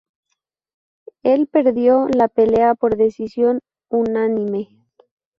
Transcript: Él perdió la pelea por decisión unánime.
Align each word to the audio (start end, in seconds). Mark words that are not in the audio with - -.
Él 1.21 1.45
perdió 1.45 2.07
la 2.07 2.27
pelea 2.27 2.73
por 2.73 2.97
decisión 2.97 3.59
unánime. 3.87 4.69